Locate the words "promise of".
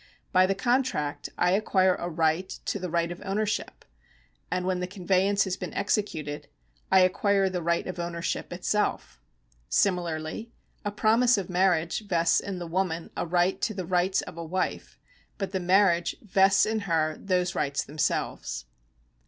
10.89-11.51